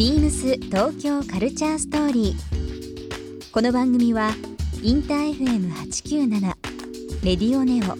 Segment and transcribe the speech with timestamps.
[0.00, 3.52] ビームス東京カルチャーストーリー。
[3.52, 4.30] この番組は
[4.82, 6.40] インター FM897
[7.22, 7.98] レディオネオ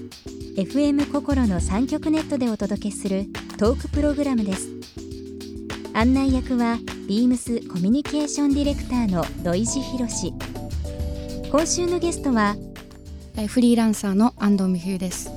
[0.59, 3.27] FM 心の三極ネットでお届けする
[3.59, 4.71] トークプログラムです。
[5.93, 10.33] 案内役はビームスコミュニケーションディレクターの土井博志。
[11.53, 12.57] 今週のゲストは
[13.37, 15.31] えーフリーランサーの安藤美冬です。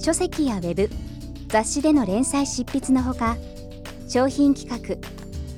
[0.00, 0.88] 書籍やウェブ
[1.48, 3.36] 雑誌での連載執筆のほか
[4.08, 4.96] 商品企画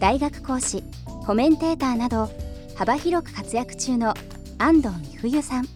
[0.01, 0.83] 大学講師
[1.27, 2.31] コメンテーターなど
[2.77, 4.15] 幅広く活躍中の
[4.59, 5.69] 安藤美冬さん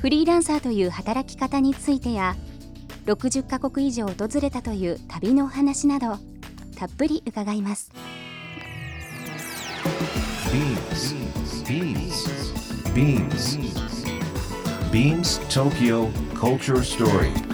[0.00, 2.36] フリーランサーという働き方についてや
[3.06, 6.18] 60カ国以上訪れたという旅のお話など
[6.76, 7.90] たっぷり伺います
[10.54, 11.14] Beams.
[11.64, 12.28] Beams.
[12.94, 13.58] Beams.
[14.92, 17.53] Beams Tokyo Culture Story.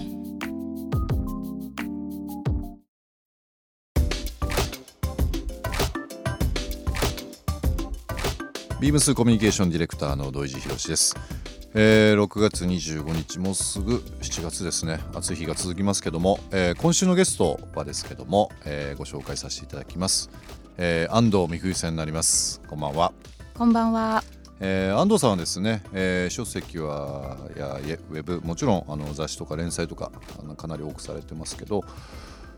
[8.81, 11.15] ビームスコミュニケーションディレクターの土井博志です、
[11.75, 14.99] えー6月25日もうすぐ7月ですね。
[15.13, 20.31] 暑い日が続きますけども、えー今週のゲストはですけども、えーご紹介させていただきます、
[20.79, 22.59] えー安藤美冬さんになります。
[22.67, 23.13] こんばんは、
[23.53, 24.23] こんばんは。
[24.59, 31.83] えー安藤さんはですね、えー書籍はやいえウェブもちろんあの雑誌とか連載とかあのかなり多くされてますけど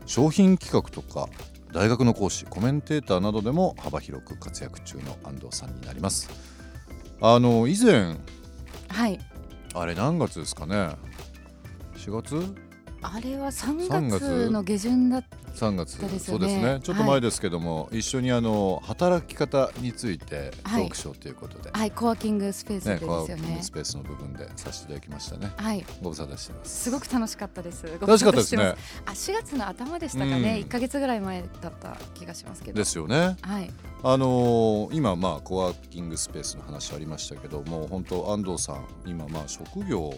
[0.06, 1.28] 商品企画とか
[1.74, 6.30] 大学の講師コメンテーターなどでも幅広く活躍中の安藤さんになります。
[7.20, 8.16] あの以前
[8.88, 9.18] はい。
[9.74, 10.96] あれ何月ですかね
[11.96, 12.54] ？4月？
[13.02, 14.50] あれは3 3月月？
[14.50, 23.62] の下旬だっ3月そうですよねそうですねちょっと前ですけども、一緒にあの働き方についてトはいークショーということで、はい、コワーキングスペースでね、ですよねコワーキング。
[23.62, 27.86] スペースの部分でさせていただきましたねはい、ご無沙汰してますすごく楽しかったです。
[28.00, 28.74] ご楽しかったですね。
[29.06, 30.32] あ、4月の頭でしたかね。
[30.36, 32.76] うん1ヶ月ぐらい前だった気がしますけど。
[32.76, 33.70] ですよねはい。
[34.02, 40.12] あのー今まあコワーキングスペースの話ありましたけどもう本当安藤さん今まあ職業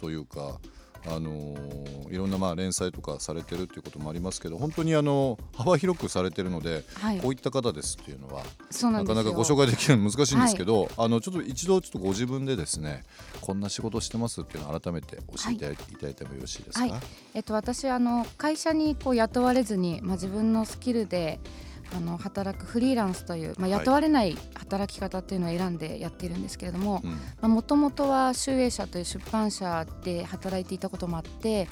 [0.00, 0.60] というか
[1.06, 7.18] あのーいろんなまあ連載とかされてるっていうこともありますけど本当にあの幅広くされてるので、はい。
[7.18, 8.44] こういった方ですっていうのは
[8.92, 13.04] なかなかご紹介できるの難しいんですけど、あのちょっと一度ちょっとご自分でですね
[13.40, 17.00] こんな仕事してますっていうのを改めて教えていただいてもよろしいですか、はい。
[17.34, 21.40] えっと、私あの会社にこう雇われずに、まあ、自分のスキルで
[21.92, 23.78] あの働くフリーランスという、まあ、はい。
[23.80, 27.02] 雇われない働き方っていうのを選んでやっているんですけれども
[27.42, 27.50] うん。
[27.50, 31.68] もともとは集英社という出版社で働いていたこともあって、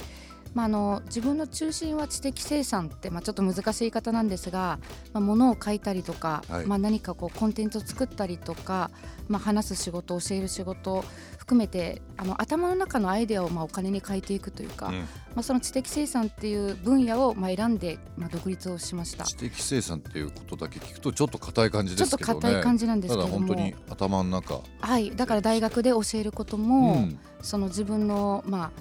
[0.53, 4.79] まあ、あの自分の中心は知的生産って、まあ、ちょっと難しい言い方なんですが、
[5.11, 6.65] まあ、物を書いたりとか、はい。
[6.65, 8.91] まあ、何かこうコンテンツを作ったりとか、
[9.27, 11.03] まあ、話す仕事教える仕事
[11.37, 14.99] 含めてあの頭の中のアイデアをまあお金に変えていくというか、うん。
[14.99, 19.23] まあ、その知的生産っていう分野をまあ選んで、まあ、独立をしました。
[19.25, 22.41] 知的生産っていうことだけ聞くとちょっと硬い感じちょっとですけどね。
[22.41, 23.33] 硬い感じなんですけども。
[23.33, 24.61] だ本当に頭の中。
[24.81, 27.19] はい、だから大学で教えることうも、ん。
[27.41, 28.71] その自分のまあ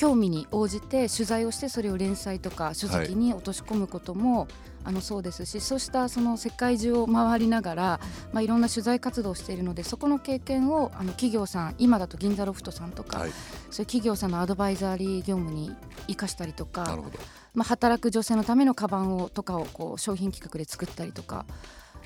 [0.00, 4.48] 興味に応じて取材をしてそれを連載とか書籍に落とし込むことも、
[4.82, 8.00] あのそうですしそうしたその世界中を回りながら、
[8.32, 13.30] まあ、いろんな取材活動をしているのでそこの経験をあの企業さん今だと銀座ロフトさんとか、はい。
[13.70, 15.70] そういう企業さんのアドバイザーリー業務に
[16.08, 17.18] 生かしたりとかなるほど。
[17.52, 21.44] まあ、働く女性のためのカバンをとかをこう商品企画で作ったりとか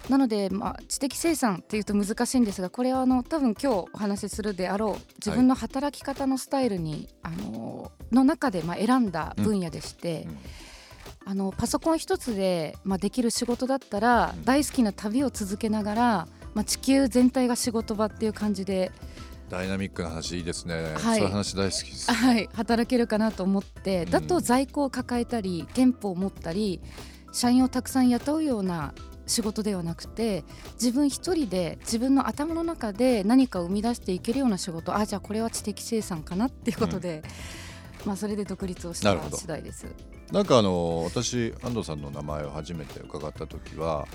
[0.08, 10.38] なので、まあ、知的生産っていうと難しいんですがこれはあの多分今日お話しするであろう自分の働き方のスタイルに、あのの中でまあ選んだ分野でして、うん。
[11.26, 14.44] あのパソコン一つで、まあ、できる仕事だったら、うん。
[14.44, 18.92] 大好きな旅を続けながら、まあ、地球全体が仕事場っていう感じで、
[19.48, 21.18] ダイナミックな話いいですね、はい。
[21.18, 24.10] そういう話大好きです、はい、働けるかなと思って、うん。
[24.10, 26.80] だと在庫を抱えたり店舗を持ったり
[27.32, 28.94] 社員をたくさん雇うような
[29.26, 30.44] 仕事ではなくて
[30.74, 37.22] 自分一人で自分の頭の中で何かを生み出していけるような仕事あじゃあこれは知的生産かなっていうことで、
[38.04, 39.86] まあ、それで独立をした次第です。
[40.32, 44.08] なんかあの私安藤さんの名前を初めて伺った時は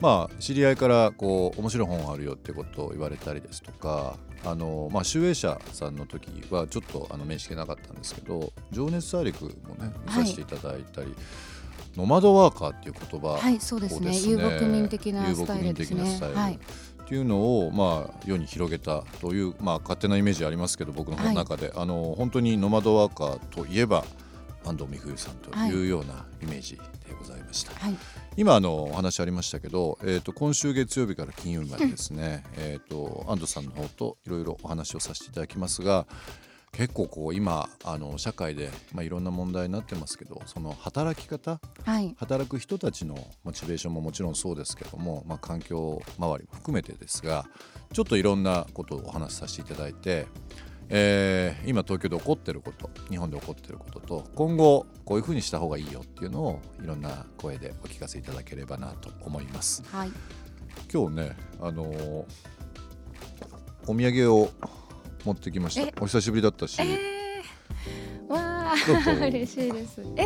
[0.00, 11.14] まあ知り合いからこう面白い本あるよってことを言われたりですとかあのまあ集英社さんの時はちょっとあの面識なかったんですけど「情熱大陸」もね見させていただいたり、
[11.96, 14.16] ノマドワーカーっていう言葉はいそうですね。
[14.18, 16.18] 遊牧民的なスタイルですね。
[16.34, 16.54] はい。
[16.54, 24.04] っていうのを、まあ、世に広げたという、まあ、勝手なイメージありますけど僕の中で、あの本当にノマドワーカーといえば
[24.64, 26.82] 安藤美冬さんというようなイメージで
[27.16, 27.72] ございました。
[27.74, 27.96] はい。
[28.36, 32.42] 今あのお話ありましたけど、えー、と今週月曜日から金曜日までですね。
[32.56, 36.06] えーと安藤さんの方といろいろお話をさせていただきますが
[36.76, 47.46] 結構こう今あの社会で、まあ、いろんな問題になってますけどその働き方はい働く人たちのモチベーションももちろんそうですけども、まあ、環境周りも含めてですが
[47.94, 50.26] ちょっといろんなことをお話しさせていただいて、
[50.90, 59.82] えー今東京で起こってること日本で起こってることと今後こういうふうにした方がいいよっていうのをいろんな声でお聞かせいただければなと思います。
[59.90, 60.12] はい
[60.92, 62.24] 今日ね、あのー
[63.88, 64.50] お土産を
[65.26, 65.90] 持ってきましえ？
[65.92, 68.74] たお久しぶりだったし、えー、わあ
[69.26, 70.00] 嬉しいです。
[70.16, 70.24] え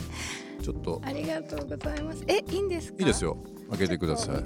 [0.64, 1.00] ちょっと。
[1.04, 2.24] ー、ありがとうございます。
[2.26, 2.96] えいいんですか？
[3.00, 3.36] いいですよ。
[3.70, 4.36] 開けてください。
[4.36, 4.40] あ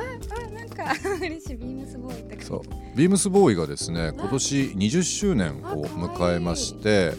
[0.00, 0.84] あなんか
[1.20, 1.56] 嬉しい。
[1.56, 2.60] ビームスボーイってそう。
[2.96, 7.12] ビームスボーイがですね今年20周年を迎えまして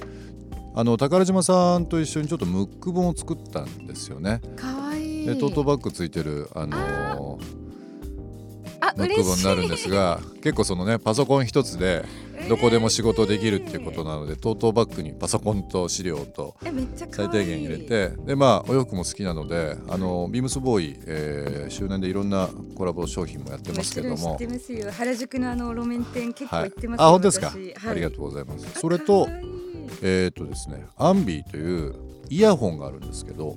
[0.75, 4.41] あの宝島さんと一緒にちょっとムック本を作ったんですよね。
[4.55, 5.25] かわいい。
[5.27, 7.37] でトートバッグついてるあのあ
[8.97, 12.05] ムック嬉しい本になるんですが結構そのねパソコン一つで
[12.49, 16.55] どこでも仕事できるっていうことなのでトートバッグにパソコンと資料と
[17.11, 24.37] 最低限入れてでまあお洋服も好きなのであのビームスボーイ、えー周年でいろんなコラボ商品もやってますけども。
[24.91, 26.69] 原宿のあの路面店結構はい。
[26.69, 27.87] 行ってますよ、あ本当ですか、私。
[27.87, 28.79] ありがうとうございます。
[28.79, 29.27] それと
[30.01, 31.95] えー、とですねアンビーという
[32.29, 33.55] イヤホンがあるんですけど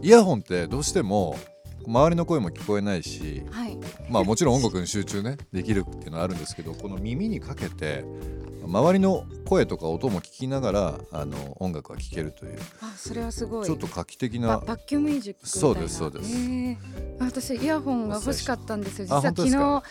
[0.00, 1.36] イヤホンってどうしても
[1.86, 3.78] 周りの声も聞こえないしはい。
[4.10, 8.04] まあもちろん音楽に集中ねできるっていうのはあるんですけどこの耳にかけて
[8.66, 12.58] 周りの声とか音も聞きながらあの音楽が聴けるという。
[12.80, 13.66] あそれはすごい。
[13.66, 15.60] ちょっと画期的バなバッキューミュージックみたいな。
[15.60, 16.32] そうですそうです。
[16.32, 16.76] へー。
[17.20, 19.82] 私イヤホンが欲しかったんですよ実あは昨日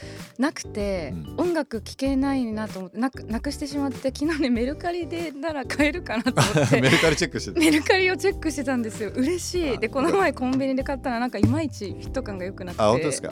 [0.41, 1.35] なくて、うん。
[1.38, 6.79] 音楽聴けないなと思ってなくなくしてしまって昨日ねメルカリでなら買えるかなと思って。
[6.81, 9.12] メルカリチェックしてメルカリをチェックしてたんですよ。
[9.15, 9.77] 嬉しい。
[9.77, 12.81] でこの前コンビニで買ったらなんかいまいちフィット感が良くなくて。
[12.83, 13.31] あ本当ですか？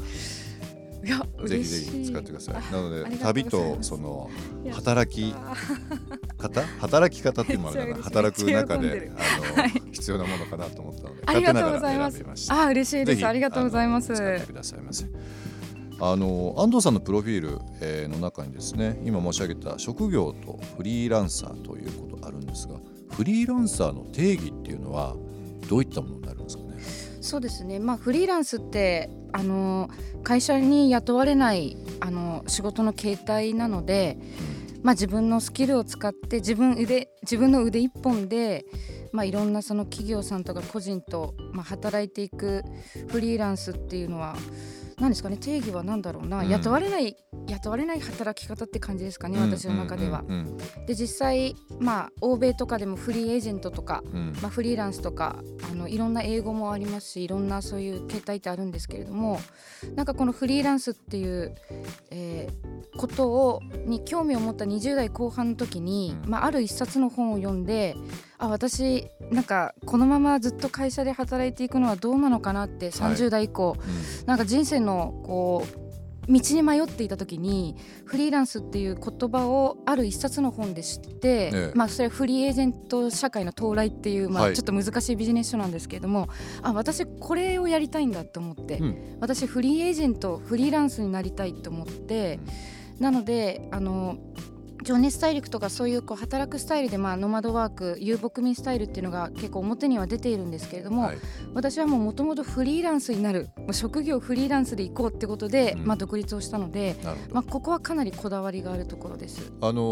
[1.05, 2.55] いやぜひぜひ使ってください。
[2.57, 4.29] あなので旅とその
[4.65, 4.73] や。
[4.75, 5.55] 働きあ
[6.37, 6.61] 方？
[6.79, 8.03] 働き方っていうのもあれだな。
[8.03, 12.23] 働く中であの、必要なものかなと思ったのでありがとうございます。
[12.51, 13.25] あ嬉しいです。
[13.25, 14.13] ありがとうございます。
[14.13, 15.05] 使ってくださいませ。
[16.01, 22.75] あの安藤さんのプロフィール、えーの中にですね今申し上げた職業とフリーランサーということあるんですが
[23.11, 25.15] フリーランサーの定義っていうのは
[25.69, 26.63] どういったものになるんですか？
[26.63, 26.68] ね
[27.21, 29.89] そうですね、まあ、フリーランスってあの
[30.23, 34.17] 会社に雇われないあの仕事の形態なので、
[34.83, 38.65] まあ、自分のスキルを使って自分腕自分の腕一本で、
[39.11, 42.63] まあ、いろんなその企業さんとか個人と、まあ、働いていく
[43.09, 44.35] フリーランスっていうのは
[44.99, 46.49] 何ですかね定義は何だろうな、うん。
[46.49, 47.15] 雇われない
[47.47, 50.23] 雇われない働き方って感じですかね、私の中では。
[50.27, 54.29] うんうんで実際、まあ、欧米とかでもフリーエージェントとかうん。
[54.29, 55.37] うんまあ、フリーランスとか
[55.71, 59.39] あのいろんな英語もありますしいろんなそういう形態ってあるんですけれども
[59.95, 61.55] なんかこのフリーランスっていう、
[62.11, 66.29] えーことをに興味を持った20代後半の時に、うん。
[66.29, 67.95] まあ、ある一冊の本を読んで
[68.39, 73.75] あ私なんかこのままずっと会社で働いていくのはどうなのかなって30代以降、
[74.25, 75.89] なんか人生のこう
[76.31, 77.75] 道に迷っていた時に
[78.05, 81.71] フリーランスっていう言葉をある一冊の本で知って、ええ。
[81.75, 84.51] まあそれはフリーエージェント社会の到来っていう、まはい。
[84.51, 86.29] あちょっと難しいビジネス書なんですけれども、
[86.61, 89.17] あ私これをやりたいんだと思って、うん。
[89.19, 92.39] 私フリーエージェントフリーランスになりたいと思って、
[92.99, 94.17] なのであの
[94.83, 101.17] 情熱大陸とかそういうこう働くスタイルで、まあ、ノマドワーク遊牧民スタイルっていうのが結構表には出ているんですけれども、はい。
[101.53, 105.85] 私はもともとフリーランスになる職業フリーランスで行こうってことで、うん。
[105.85, 106.95] まあ、独立をしたので、
[107.31, 109.51] まあ、ここはかなりこだわりがあるところです。
[109.61, 109.83] あの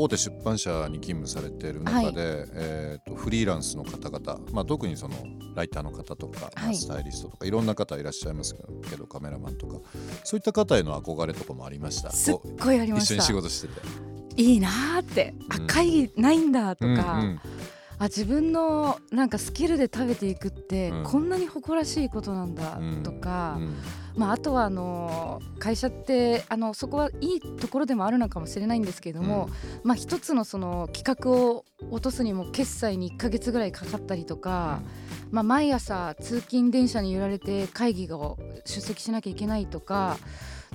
[0.00, 5.14] 大手出版社に勤務されている中で、えーとフリーランスの方々、まあ、特にその
[5.56, 6.76] ライターの方とか、まあはい。
[6.76, 8.54] スタイリストとかいろんな方いらっしゃいます
[8.88, 9.80] けどカメラマンとか
[10.24, 12.10] そういった方への憧れとかもありました？
[12.10, 13.14] すっこうごいありました。
[13.14, 14.17] 一緒に仕事してて。
[14.38, 15.66] いいなーってあうん。
[15.66, 16.96] 会議ないんだとか、うんう
[17.32, 17.40] ん。
[17.98, 21.04] あ自分のなんかスキルで食べていくって、うん。
[21.04, 23.74] こんなに誇らしいことなんだうんとか、うん。
[24.16, 29.48] まあ、あとはあの会社ってあのそこはいいところでもあるのかもしれないんですけれども、
[29.84, 34.82] まあ、一つのその企画を落とすにも決済に1ヶ月ぐらいかかったりとか、
[35.30, 40.18] まあ、毎朝通勤電車に揺られて会議を出席しなきゃいけないとか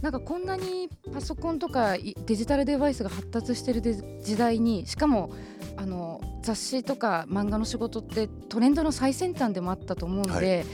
[0.04, 5.32] なんかこんなにパソコンとかデジタルデバイスが発達してる時代にしかも
[5.78, 10.66] あの雑誌とか漫画の仕事ってトレンドの最先端でもあったと思うんで、はい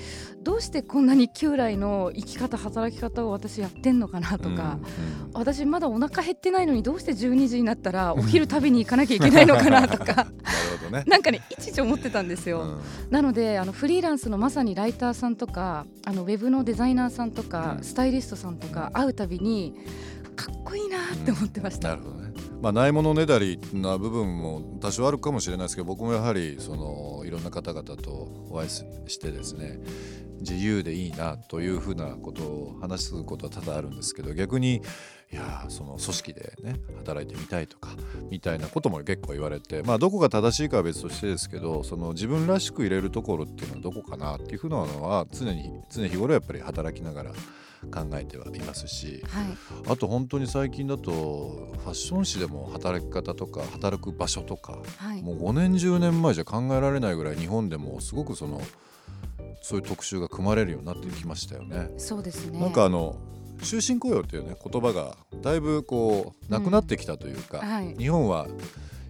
[0.41, 4.85] どうしてこんなに旧来の生き方働き方を私やってんのかなとか、うんうん
[5.33, 10.29] 私まだお腹減ってないのにどうして12時になったらお昼食べに行かなきゃいけないのかなとか なる
[10.79, 11.03] ほどね。
[11.05, 12.61] なんかねいちいち思ってたんですよ。
[12.61, 12.79] うん
[13.11, 19.75] なのであのフリーランスのまさにライターさんとかあのウェブのデザイナーさんとか、うんスタイリストさんとか会うたびに
[20.35, 21.89] かっこいいなって思ってました。
[21.89, 22.28] なるほどね。
[22.61, 28.11] まあないものねだりな部分も多少あるかもしれないですけど僕もやはりそのいろんな方々と
[28.49, 29.79] お会いししてですね
[30.39, 34.81] 自由でいいなというふうなことを話すことは多々あるんですけど逆に
[35.31, 37.89] いやーその組織でね働いてみたいとか
[38.31, 47.31] みたいなことも結構言われてまあどこが正しいかは別としてですけどその自分らしく入れるところっていうのはどこかなっていうふうなのは常に常日頃やっぱり働きながら
[47.91, 49.23] 考えてはいますし。
[49.29, 49.45] はい、
[49.87, 58.61] あと本当に最近だとファッション誌でも働き方とか働く場所とかはい、もう5年10年前じゃ考えられないぐらい日本でもすごくその
[59.61, 61.89] そういう特集が組まれるようになってきましたよね。
[61.97, 62.59] そうですね。
[62.59, 63.17] なんかあの
[63.61, 68.47] 終身雇用っていうね言葉がだいぶこうなくなってきたというか、はい、日本は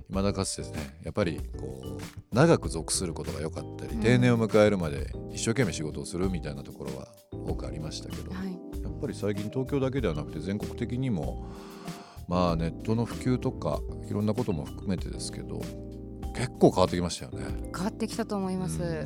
[0.07, 8.51] 未だかつてですねやっぱりこう長く属することが良かったり、うん定年を迎えるまで一生懸命仕事をするみたいなところは多くありましたけど、はい、
[8.81, 11.47] やっぱり最近東京だけではなくて全国的にも
[12.27, 15.59] まあネットの普及とかいろんなことも含めてですけど
[16.35, 17.69] 結構変わってきましたよね。
[17.75, 19.05] 変わってきたと思います。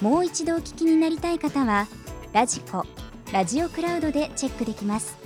[0.00, 1.86] もう一度お聞きになりたい方は
[2.32, 2.84] ラジコ
[3.32, 5.16] ラジオクラウドでチェックできます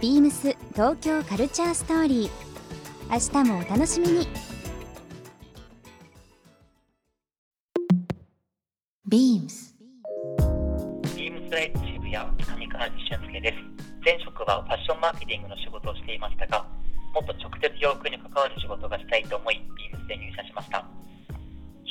[0.00, 2.44] ビームス東京カルチャーストーリー
[3.10, 4.28] 明日もお楽しみに
[9.06, 9.74] ビームス
[11.16, 13.54] ビームスライト渋谷上川西俊介です。
[14.04, 16.66] 前職はファッションマーケティングの仕事をしていましたが、
[17.14, 20.84] もっと直接洋服に関わる仕事がしたいと思い、ビームスで入社しました。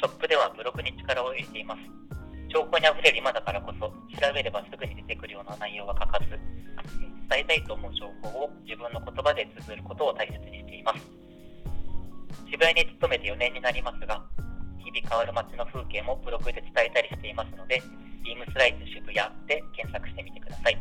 [0.04, 1.80] ショップではブログに力を入れています。
[2.52, 6.28] 情報にあふれる今だからこそ、調べればすぐに出てくるような内容は書かず、
[7.32, 11.00] 伝えたいと思う情報を自分の言葉で綴ることを大切にしています。
[12.52, 14.22] 渋谷に勤めて4年になりますが、
[14.84, 17.82] 日々変わる街の風景もブログで伝えたりしていますので、
[18.26, 19.16] ビームスライト渋谷
[19.48, 20.78] で検索してみてください。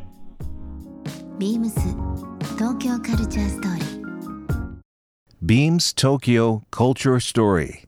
[1.39, 1.79] ビームス
[2.59, 4.03] 東京カルチャーストーリー
[5.41, 7.87] Beams Tokyo Culture Story.